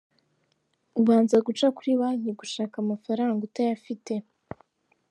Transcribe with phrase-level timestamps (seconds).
[0.99, 4.13] Ubanza guca kuri banki gushaka amafaranga utayafite.